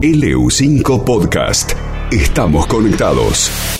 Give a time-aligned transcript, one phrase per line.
[0.00, 1.72] LU5 Podcast.
[2.12, 3.77] Estamos conectados.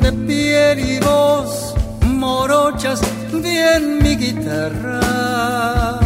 [0.00, 3.00] de piel y voz morochas
[3.32, 5.98] bien mi guitarra,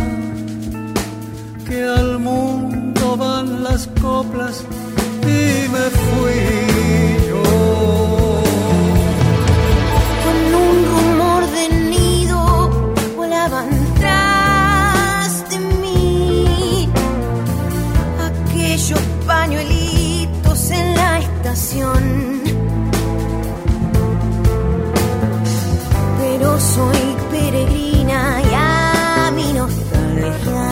[1.67, 4.65] que al mundo van las coplas
[5.27, 5.60] y
[19.27, 22.03] pañuelitos en la estación.
[26.19, 30.69] Pero soy peregrina y a mi nostalgia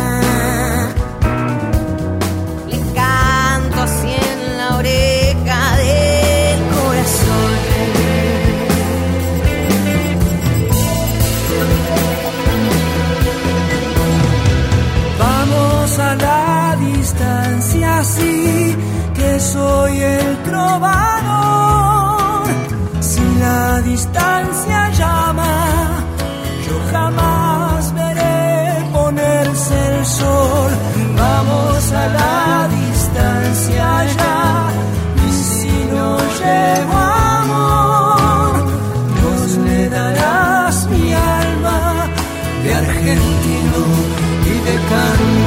[2.70, 7.58] le canto así en la oreja del corazón.
[15.18, 16.37] Vamos a la
[16.78, 18.76] distancia, sí,
[19.14, 20.88] que soy el trovador.
[23.00, 25.54] Si la distancia llama,
[26.66, 30.70] yo jamás veré ponerse el sol.
[31.16, 34.70] Vamos a la distancia ya,
[35.26, 36.96] y si no llego
[37.42, 38.52] amor,
[39.16, 41.80] Dios le darás mi alma
[42.62, 43.80] de argentino
[44.44, 45.37] y de canto.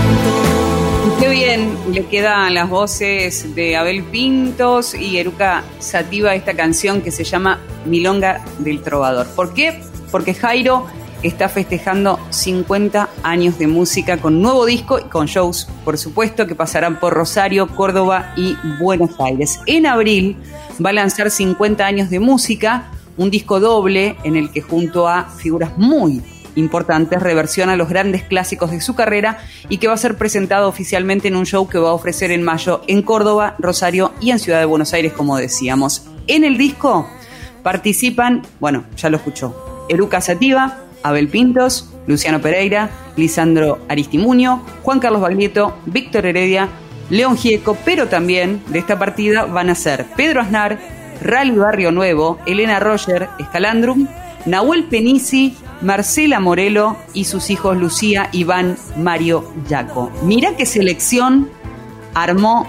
[1.61, 7.23] Bien le quedan las voces de Abel Pintos y Eruca Sativa esta canción que se
[7.23, 9.27] llama Milonga del Trovador.
[9.35, 9.79] ¿Por qué?
[10.09, 10.87] Porque Jairo
[11.21, 16.55] está festejando 50 años de música con nuevo disco y con shows, por supuesto, que
[16.55, 19.59] pasarán por Rosario, Córdoba y Buenos Aires.
[19.67, 20.37] En abril
[20.83, 25.25] va a lanzar 50 años de música, un disco doble en el que junto a
[25.25, 26.23] figuras muy
[26.55, 29.39] importantes reversiona los grandes clásicos de su carrera
[29.69, 32.43] y que va a ser presentado oficialmente en un show que va a ofrecer en
[32.43, 36.05] mayo en Córdoba, Rosario y en Ciudad de Buenos Aires, como decíamos.
[36.27, 37.07] En el disco
[37.63, 45.21] participan, bueno, ya lo escuchó, Eruca Sativa, Abel Pintos, Luciano Pereira, Lisandro Aristimuño, Juan Carlos
[45.21, 46.69] Baglietto, Víctor Heredia,
[47.09, 50.79] León Gieco, pero también de esta partida van a ser Pedro Aznar,
[51.21, 54.07] Rally Barrio Nuevo, Elena Roger, Escalandrum,
[54.45, 60.11] Nahuel Penisi, Marcela Morelo y sus hijos Lucía, Iván, Mario, Yaco.
[60.23, 61.49] Mira qué selección
[62.13, 62.67] armó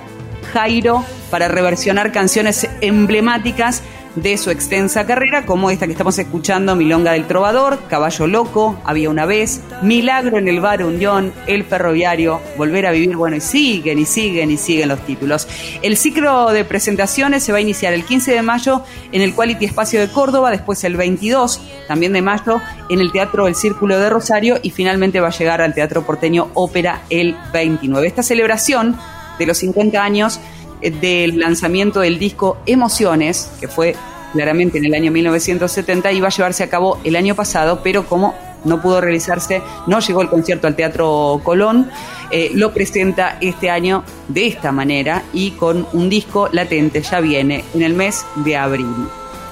[0.53, 3.83] Jairo para reversionar canciones emblemáticas
[4.17, 9.09] de su extensa carrera, como esta que estamos escuchando, Milonga del Trovador, Caballo Loco, Había
[9.09, 13.99] una vez, Milagro en el Bar Unión, El Ferroviario, Volver a Vivir, bueno, y siguen
[13.99, 15.49] y siguen y siguen los títulos.
[15.83, 19.65] El ciclo de presentaciones se va a iniciar el 15 de mayo en el Quality
[19.65, 24.11] Espacio de Córdoba, después el 22, también de mayo, en el Teatro El Círculo de
[24.11, 28.07] Rosario y finalmente va a llegar al Teatro Porteño Ópera el 29.
[28.07, 28.97] Esta celebración
[29.39, 30.41] de los 50 años
[30.83, 33.95] del lanzamiento del disco Emociones, que fue
[34.33, 38.35] claramente en el año 1970, iba a llevarse a cabo el año pasado, pero como
[38.65, 41.91] no pudo realizarse, no llegó el concierto al Teatro Colón,
[42.31, 47.65] eh, lo presenta este año de esta manera y con un disco latente, ya viene
[47.75, 48.95] en el mes de abril.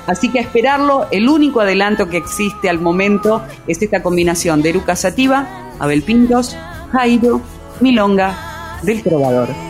[0.06, 4.71] Así que a esperarlo, el único adelanto que existe al momento es esta combinación de
[4.71, 5.47] Eruca Sativa,
[5.78, 6.56] Abel Pintos,
[6.92, 7.41] Jairo,
[7.80, 9.70] Milonga, del Trovador.